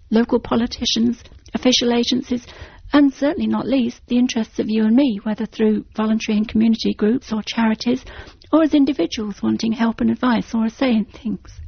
local 0.09 0.39
politicians, 0.39 1.21
official 1.53 1.93
agencies, 1.93 2.47
and 2.93 3.13
certainly 3.13 3.47
not 3.47 3.67
least 3.67 4.01
the 4.07 4.17
interests 4.17 4.59
of 4.59 4.69
you 4.69 4.85
and 4.85 4.95
me, 4.95 5.19
whether 5.23 5.45
through 5.45 5.85
voluntary 5.95 6.37
and 6.37 6.47
community 6.47 6.93
groups 6.93 7.33
or 7.33 7.41
charities, 7.45 8.05
or 8.51 8.63
as 8.63 8.73
individuals 8.73 9.41
wanting 9.43 9.73
help 9.73 9.99
and 9.99 10.09
advice 10.09 10.53
or 10.53 10.65
a 10.65 10.69
say 10.69 10.91
in 10.91 11.05
things. 11.05 11.59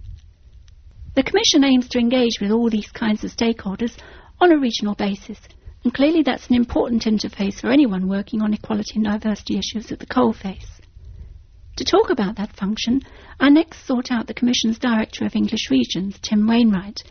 The 1.16 1.24
Commission 1.24 1.64
aims 1.64 1.90
to 1.90 2.00
engage 2.00 2.40
with 2.40 2.52
all 2.52 2.70
these 2.70 2.92
kinds 2.92 3.24
of 3.24 3.32
stakeholders 3.32 3.98
on 4.40 4.52
a 4.52 4.58
regional 4.58 4.96
basis, 4.96 5.40
and 5.86 5.94
clearly 5.94 6.24
that's 6.24 6.48
an 6.48 6.56
important 6.56 7.04
interface 7.04 7.62
for 7.62 7.70
anyone 7.70 8.10
working 8.10 8.42
on 8.42 8.56
equality 8.56 8.94
and 8.96 9.06
diversity 9.06 9.60
issues 9.60 9.92
at 9.92 10.00
the 10.00 10.08
coalface. 10.08 10.82
To 11.78 11.86
talk 11.86 12.10
about 12.10 12.38
that 12.38 12.56
function, 12.56 13.02
I 13.40 13.50
next 13.50 13.86
sought 13.86 14.10
out 14.10 14.26
the 14.26 14.34
Commission's 14.34 14.80
Director 14.80 15.26
of 15.26 15.36
English 15.36 15.70
Regions, 15.70 16.18
Tim 16.24 16.48
Wainwright, 16.48 17.04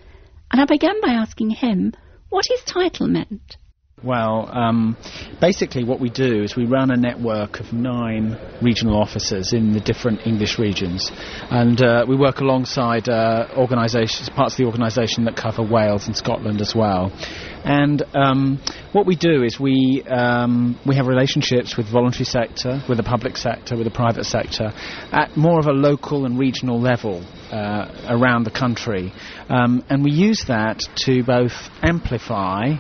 and 0.51 0.61
I 0.61 0.65
began 0.65 1.01
by 1.01 1.13
asking 1.13 1.51
him 1.51 1.93
what 2.31 2.47
his 2.49 2.65
title 2.65 3.07
meant. 3.07 3.57
Well, 4.05 4.51
um, 4.53 4.99
basically, 5.41 5.83
what 5.83 5.99
we 5.99 6.11
do 6.11 6.43
is 6.43 6.55
we 6.55 6.67
run 6.67 6.91
a 6.91 6.97
network 6.97 7.59
of 7.59 7.73
nine 7.73 8.37
regional 8.61 9.01
offices 9.01 9.55
in 9.55 9.73
the 9.73 9.81
different 9.81 10.27
English 10.27 10.59
regions, 10.59 11.11
and 11.51 11.81
uh, 11.83 12.05
we 12.07 12.15
work 12.15 12.41
alongside 12.41 13.09
uh, 13.09 13.49
organisations, 13.57 14.29
parts 14.29 14.55
of 14.55 14.59
the 14.59 14.65
organisation 14.67 15.25
that 15.25 15.37
cover 15.37 15.63
Wales 15.63 16.07
and 16.07 16.15
Scotland 16.15 16.61
as 16.61 16.75
well. 16.75 17.13
And 17.65 18.03
um, 18.15 18.61
what 18.93 19.07
we 19.07 19.17
do 19.17 19.43
is 19.43 19.59
we 19.59 20.05
um, 20.07 20.79
we 20.85 20.97
have 20.97 21.07
relationships 21.07 21.79
with 21.79 21.91
voluntary 21.91 22.27
sector, 22.27 22.83
with 22.87 22.99
the 22.99 23.05
public 23.05 23.39
sector, 23.39 23.75
with 23.75 23.87
the 23.87 23.91
private 23.91 24.25
sector, 24.25 24.71
at 25.13 25.35
more 25.35 25.59
of 25.59 25.67
a 25.67 25.73
local 25.73 26.27
and 26.27 26.39
regional 26.39 26.79
level 26.79 27.25
uh, 27.51 28.07
around 28.07 28.45
the 28.45 28.51
country, 28.51 29.15
um, 29.49 29.83
and 29.89 30.05
we 30.05 30.11
use 30.11 30.45
that 30.49 30.81
to 31.07 31.25
both 31.25 31.71
amplify 31.83 32.75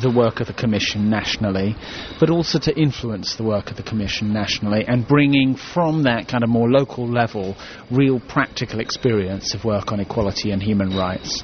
the 0.00 0.10
work 0.10 0.40
of 0.40 0.46
the 0.46 0.52
Commission 0.52 1.10
nationally, 1.10 1.76
but 2.18 2.30
also 2.30 2.58
to 2.58 2.76
influence 2.78 3.36
the 3.36 3.44
work 3.44 3.70
of 3.70 3.76
the 3.76 3.82
Commission 3.82 4.32
nationally 4.32 4.84
and 4.86 5.06
bringing 5.06 5.54
from 5.56 6.04
that 6.04 6.28
kind 6.28 6.42
of 6.42 6.50
more 6.50 6.70
local 6.70 7.06
level 7.06 7.56
real 7.90 8.20
practical 8.20 8.80
experience 8.80 9.54
of 9.54 9.64
work 9.64 9.92
on 9.92 10.00
equality 10.00 10.50
and 10.50 10.62
human 10.62 10.96
rights. 10.96 11.42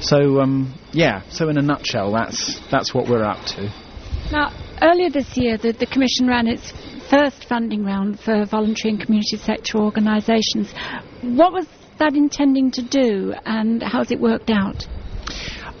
So, 0.00 0.40
um, 0.40 0.74
yeah, 0.92 1.22
so 1.30 1.48
in 1.48 1.58
a 1.58 1.62
nutshell, 1.62 2.12
that's, 2.12 2.60
that's 2.70 2.92
what 2.92 3.08
we're 3.08 3.24
up 3.24 3.44
to. 3.46 3.72
Now, 4.32 4.52
earlier 4.82 5.10
this 5.10 5.36
year, 5.36 5.58
the, 5.58 5.72
the 5.72 5.86
Commission 5.86 6.26
ran 6.26 6.46
its 6.48 6.72
first 7.08 7.44
funding 7.44 7.84
round 7.84 8.18
for 8.18 8.44
voluntary 8.46 8.94
and 8.94 9.00
community 9.00 9.36
sector 9.36 9.78
organisations. 9.78 10.72
What 11.22 11.52
was 11.52 11.66
that 11.98 12.14
intending 12.14 12.70
to 12.72 12.82
do, 12.82 13.34
and 13.44 13.82
how's 13.82 14.10
it 14.10 14.18
worked 14.20 14.50
out? 14.50 14.86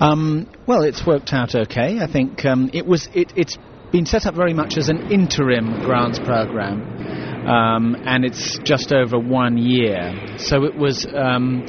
Um, 0.02 0.48
well, 0.66 0.82
it's 0.82 1.06
worked 1.06 1.32
out 1.32 1.54
okay. 1.54 2.00
I 2.00 2.08
think 2.10 2.44
um, 2.44 2.70
it 2.72 2.84
was. 2.84 3.08
It, 3.14 3.32
it's 3.36 3.56
been 3.92 4.04
set 4.04 4.26
up 4.26 4.34
very 4.34 4.52
much 4.52 4.76
as 4.76 4.88
an 4.88 5.12
interim 5.12 5.80
grants 5.84 6.18
program, 6.18 7.46
um, 7.46 7.94
and 8.04 8.24
it's 8.24 8.58
just 8.64 8.92
over 8.92 9.16
one 9.16 9.56
year. 9.58 10.38
So 10.38 10.64
it 10.64 10.74
was 10.74 11.06
um, 11.06 11.68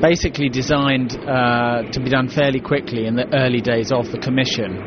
basically 0.00 0.48
designed 0.48 1.18
uh, 1.18 1.82
to 1.92 2.00
be 2.00 2.08
done 2.08 2.30
fairly 2.30 2.60
quickly 2.60 3.04
in 3.04 3.14
the 3.14 3.28
early 3.36 3.60
days 3.60 3.92
of 3.92 4.10
the 4.10 4.18
commission. 4.20 4.80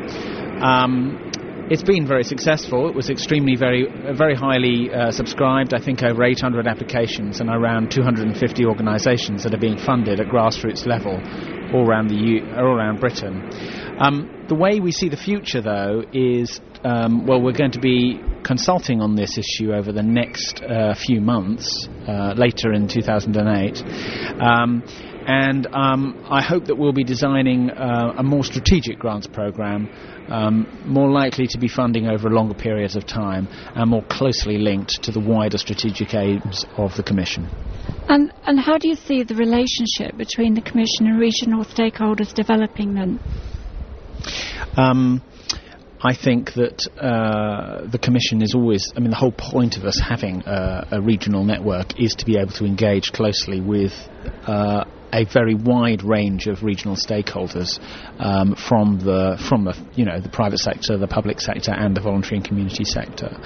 Um, 0.60 1.30
it's 1.70 1.84
been 1.84 2.08
very 2.08 2.24
successful. 2.24 2.88
It 2.88 2.96
was 2.96 3.08
extremely 3.08 3.54
very 3.54 3.86
very 4.16 4.34
highly 4.34 4.90
uh, 4.92 5.12
subscribed. 5.12 5.74
I 5.74 5.80
think 5.80 6.02
over 6.02 6.24
800 6.24 6.66
applications 6.66 7.38
and 7.38 7.50
around 7.50 7.92
250 7.92 8.64
organisations 8.64 9.44
that 9.44 9.54
are 9.54 9.58
being 9.58 9.78
funded 9.78 10.18
at 10.18 10.26
grassroots 10.26 10.86
level 10.86 11.20
all 11.72 11.88
around 11.88 12.08
the 12.08 12.16
U- 12.16 12.46
all 12.56 12.76
around 12.76 13.00
Britain. 13.00 13.48
Um, 13.98 14.46
the 14.48 14.54
way 14.54 14.80
we 14.80 14.92
see 14.92 15.08
the 15.08 15.16
future, 15.16 15.60
though, 15.60 16.02
is 16.12 16.60
um, 16.84 17.26
well, 17.26 17.40
we're 17.40 17.52
going 17.52 17.72
to 17.72 17.80
be 17.80 18.20
consulting 18.42 19.00
on 19.00 19.14
this 19.14 19.36
issue 19.38 19.72
over 19.72 19.92
the 19.92 20.02
next 20.02 20.62
uh, 20.62 20.94
few 20.94 21.20
months, 21.20 21.88
uh, 22.08 22.32
later 22.36 22.72
in 22.72 22.88
2008. 22.88 23.82
Um, 24.40 24.82
and 25.26 25.66
um, 25.72 26.24
I 26.28 26.42
hope 26.42 26.64
that 26.64 26.76
we'll 26.76 26.92
be 26.92 27.04
designing 27.04 27.70
uh, 27.70 28.14
a 28.16 28.22
more 28.22 28.42
strategic 28.42 28.98
grants 28.98 29.26
program, 29.26 29.88
um, 30.28 30.82
more 30.86 31.10
likely 31.10 31.46
to 31.48 31.58
be 31.58 31.68
funding 31.68 32.08
over 32.08 32.30
longer 32.30 32.54
periods 32.54 32.96
of 32.96 33.06
time 33.06 33.46
and 33.74 33.90
more 33.90 34.02
closely 34.08 34.58
linked 34.58 35.02
to 35.04 35.12
the 35.12 35.20
wider 35.20 35.58
strategic 35.58 36.14
aims 36.14 36.64
of 36.78 36.96
the 36.96 37.02
Commission. 37.02 37.48
And, 38.10 38.32
and 38.44 38.58
how 38.58 38.76
do 38.76 38.88
you 38.88 38.96
see 38.96 39.22
the 39.22 39.36
relationship 39.36 40.16
between 40.18 40.54
the 40.54 40.60
Commission 40.60 41.06
and 41.06 41.20
regional 41.20 41.64
stakeholders 41.64 42.34
developing 42.34 42.94
then? 42.94 43.20
Um, 44.76 45.22
I 46.02 46.16
think 46.16 46.54
that 46.54 46.88
uh, 46.98 47.86
the 47.88 47.98
Commission 47.98 48.42
is 48.42 48.52
always, 48.52 48.92
I 48.96 48.98
mean, 48.98 49.10
the 49.10 49.16
whole 49.16 49.30
point 49.30 49.76
of 49.76 49.84
us 49.84 50.00
having 50.00 50.42
a, 50.44 50.88
a 50.90 51.00
regional 51.00 51.44
network 51.44 52.00
is 52.00 52.16
to 52.16 52.26
be 52.26 52.36
able 52.36 52.50
to 52.54 52.64
engage 52.64 53.12
closely 53.12 53.60
with 53.60 53.92
uh, 54.44 54.86
a 55.12 55.24
very 55.26 55.54
wide 55.54 56.02
range 56.02 56.48
of 56.48 56.64
regional 56.64 56.96
stakeholders 56.96 57.78
um, 58.18 58.56
from 58.56 58.98
the 58.98 59.36
from 59.48 59.64
the 59.64 59.76
you 59.94 60.04
know 60.04 60.20
the 60.20 60.28
private 60.28 60.58
sector, 60.58 60.96
the 60.98 61.06
public 61.06 61.40
sector, 61.40 61.72
and 61.72 61.96
the 61.96 62.00
voluntary 62.00 62.38
and 62.38 62.44
community 62.44 62.84
sector. 62.84 63.36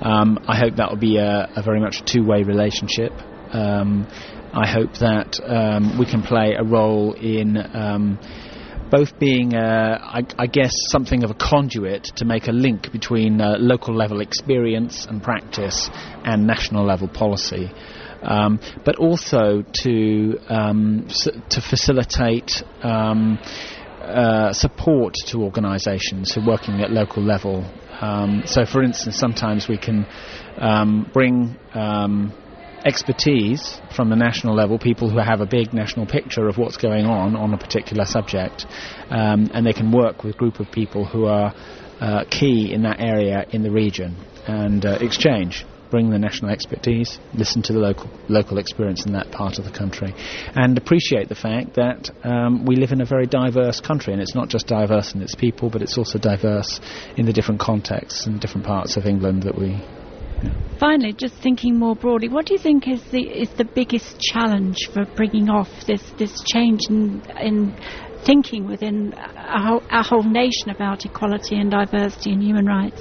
Um, 0.00 0.38
I 0.48 0.58
hope 0.58 0.76
that 0.76 0.88
will 0.90 0.98
be 0.98 1.16
a, 1.18 1.50
a 1.56 1.62
very 1.62 1.80
much 1.80 2.04
two-way 2.04 2.42
relationship. 2.42 3.12
Um, 3.54 4.08
I 4.52 4.68
hope 4.68 4.94
that 4.94 5.40
um, 5.44 5.98
we 5.98 6.06
can 6.06 6.22
play 6.22 6.54
a 6.54 6.64
role 6.64 7.12
in 7.12 7.56
um, 7.56 8.18
both 8.90 9.18
being, 9.18 9.54
uh, 9.54 9.98
I, 10.00 10.22
I, 10.38 10.46
guess, 10.46 10.72
something 10.88 11.24
of 11.24 11.30
a 11.30 11.34
conduit 11.34 12.04
to 12.16 12.24
make 12.24 12.48
a 12.48 12.52
link 12.52 12.92
between 12.92 13.40
uh, 13.40 13.56
local 13.58 13.94
level 13.94 14.20
experience 14.20 15.06
and 15.06 15.22
practice 15.22 15.88
and 16.24 16.46
national 16.46 16.84
level 16.84 17.08
policy. 17.08 17.70
Um, 18.22 18.58
but 18.84 18.96
also 18.96 19.62
to 19.82 20.38
um, 20.48 21.08
to 21.50 21.60
facilitate 21.60 22.62
um, 22.82 23.38
uh, 24.00 24.52
support 24.52 25.14
to 25.26 25.42
organisations 25.42 26.32
who 26.34 26.40
are 26.40 26.46
working 26.46 26.80
at 26.80 26.90
local 26.90 27.22
level. 27.22 27.64
Um, 28.00 28.42
so, 28.46 28.64
for 28.64 28.82
instance, 28.82 29.16
sometimes 29.16 29.68
we 29.68 29.78
can 29.78 30.06
um, 30.58 31.10
bring 31.12 31.56
expertise 32.84 33.80
from 33.96 34.10
the 34.10 34.16
national 34.16 34.54
level, 34.54 34.78
people 34.78 35.10
who 35.10 35.18
have 35.18 35.40
a 35.40 35.46
big 35.46 35.72
national 35.72 36.06
picture 36.06 36.48
of 36.48 36.58
what's 36.58 36.76
going 36.76 37.06
on 37.06 37.34
on 37.36 37.54
a 37.54 37.58
particular 37.58 38.04
subject, 38.04 38.66
um, 39.10 39.50
and 39.54 39.66
they 39.66 39.72
can 39.72 39.90
work 39.90 40.22
with 40.22 40.34
a 40.34 40.38
group 40.38 40.60
of 40.60 40.70
people 40.70 41.04
who 41.04 41.24
are 41.24 41.54
uh, 42.00 42.24
key 42.30 42.72
in 42.72 42.82
that 42.82 43.00
area 43.00 43.46
in 43.50 43.62
the 43.62 43.70
region 43.70 44.16
and 44.46 44.84
uh, 44.84 44.98
exchange 45.00 45.64
bring 45.94 46.10
the 46.10 46.18
national 46.18 46.50
expertise, 46.50 47.20
listen 47.34 47.62
to 47.62 47.72
the 47.72 47.78
local 47.78 48.10
local 48.28 48.58
experience 48.58 49.06
in 49.06 49.12
that 49.12 49.30
part 49.30 49.58
of 49.58 49.64
the 49.64 49.70
country, 49.70 50.12
and 50.56 50.76
appreciate 50.76 51.28
the 51.28 51.36
fact 51.36 51.74
that 51.74 52.10
um, 52.24 52.64
we 52.66 52.74
live 52.74 52.90
in 52.90 53.00
a 53.00 53.04
very 53.04 53.26
diverse 53.26 53.80
country, 53.80 54.12
and 54.12 54.20
it's 54.20 54.34
not 54.34 54.48
just 54.48 54.66
diverse 54.66 55.14
in 55.14 55.22
its 55.22 55.36
people, 55.36 55.70
but 55.70 55.82
it's 55.82 55.96
also 55.96 56.18
diverse 56.18 56.80
in 57.16 57.26
the 57.26 57.32
different 57.32 57.60
contexts 57.60 58.26
and 58.26 58.40
different 58.40 58.66
parts 58.66 58.96
of 58.96 59.06
England 59.06 59.44
that 59.44 59.56
we. 59.56 59.80
Finally, 60.78 61.12
just 61.12 61.34
thinking 61.36 61.78
more 61.78 61.94
broadly, 61.94 62.28
what 62.28 62.46
do 62.46 62.52
you 62.52 62.58
think 62.58 62.88
is 62.88 63.02
the 63.10 63.20
is 63.20 63.50
the 63.50 63.64
biggest 63.64 64.20
challenge 64.20 64.76
for 64.92 65.04
bringing 65.16 65.48
off 65.48 65.68
this 65.86 66.02
this 66.18 66.42
change 66.42 66.80
in 66.88 67.22
in 67.40 67.76
thinking 68.24 68.66
within 68.66 69.14
our 69.14 69.66
whole, 69.66 69.82
our 69.90 70.02
whole 70.02 70.22
nation 70.22 70.70
about 70.70 71.04
equality 71.04 71.56
and 71.56 71.70
diversity 71.70 72.32
and 72.32 72.42
human 72.42 72.66
rights? 72.66 73.00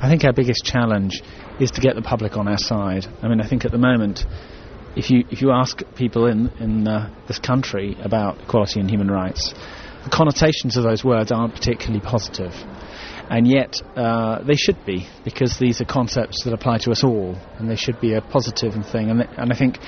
I 0.00 0.08
think 0.08 0.24
our 0.24 0.32
biggest 0.32 0.64
challenge 0.64 1.22
is 1.58 1.70
to 1.72 1.80
get 1.80 1.94
the 1.94 2.02
public 2.02 2.36
on 2.36 2.48
our 2.48 2.58
side. 2.58 3.06
I 3.22 3.28
mean, 3.28 3.40
I 3.40 3.48
think 3.48 3.64
at 3.64 3.72
the 3.72 3.78
moment, 3.78 4.24
if 4.96 5.10
you 5.10 5.24
if 5.30 5.42
you 5.42 5.50
ask 5.50 5.82
people 5.96 6.26
in 6.26 6.48
in 6.60 6.88
uh, 6.88 7.12
this 7.26 7.38
country 7.38 7.96
about 8.02 8.40
equality 8.42 8.80
and 8.80 8.90
human 8.90 9.10
rights, 9.10 9.54
the 10.04 10.10
connotations 10.10 10.76
of 10.76 10.84
those 10.84 11.04
words 11.04 11.30
aren't 11.30 11.54
particularly 11.54 12.00
positive, 12.00 12.54
and 13.30 13.46
yet 13.46 13.80
uh, 13.96 14.42
they 14.42 14.56
should 14.56 14.84
be 14.84 15.08
because 15.24 15.58
these 15.58 15.80
are 15.80 15.86
concepts 15.86 16.44
that 16.44 16.52
apply 16.52 16.78
to 16.78 16.90
us 16.90 17.02
all, 17.04 17.36
and 17.58 17.70
they 17.70 17.76
should 17.76 18.00
be 18.00 18.14
a 18.14 18.20
positive 18.20 18.74
thing. 18.92 19.10
And 19.10 19.22
and 19.22 19.52
I 19.52 19.56
think. 19.56 19.78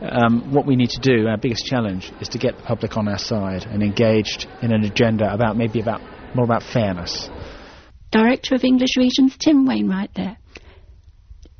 Um, 0.00 0.52
what 0.52 0.64
we 0.64 0.76
need 0.76 0.90
to 0.90 1.00
do, 1.00 1.26
our 1.26 1.36
biggest 1.36 1.66
challenge, 1.66 2.12
is 2.20 2.28
to 2.28 2.38
get 2.38 2.56
the 2.56 2.62
public 2.62 2.96
on 2.96 3.08
our 3.08 3.18
side 3.18 3.64
and 3.64 3.82
engaged 3.82 4.46
in 4.62 4.72
an 4.72 4.84
agenda 4.84 5.32
about 5.34 5.56
maybe 5.56 5.80
about 5.80 6.00
more 6.36 6.44
about 6.44 6.62
fairness. 6.62 7.28
Director 8.10 8.54
of 8.54 8.62
English 8.62 8.96
Regions 8.96 9.36
Tim 9.36 9.66
Wainwright 9.66 10.14
there. 10.14 10.38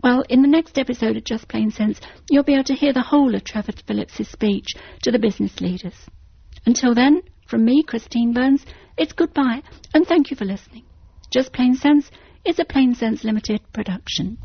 Well, 0.02 0.23
in 0.28 0.42
the 0.42 0.49
next 0.49 0.78
episode 0.78 1.16
of 1.16 1.25
Just 1.25 1.49
Plain 1.49 1.73
Sense, 1.73 2.00
you'll 2.30 2.45
be 2.45 2.54
able 2.54 2.64
to 2.64 2.75
hear 2.75 2.92
the 2.92 3.02
whole 3.02 3.35
of 3.35 3.42
Trevor 3.42 3.73
Phillips' 3.87 4.28
speech 4.28 4.68
to 5.02 5.11
the 5.11 5.18
business 5.18 5.61
leaders. 5.61 5.95
Until 6.64 6.95
then, 6.95 7.23
from 7.49 7.64
me, 7.64 7.83
Christine 7.83 8.33
Burns, 8.33 8.64
it's 8.97 9.12
goodbye, 9.12 9.62
and 9.92 10.07
thank 10.07 10.30
you 10.30 10.37
for 10.37 10.45
listening. 10.45 10.85
Just 11.30 11.52
Plain 11.52 11.75
Sense 11.75 12.11
is 12.47 12.58
a 12.58 12.64
Plain 12.64 12.94
Sense 12.94 13.23
Limited 13.23 13.61
production. 13.75 14.38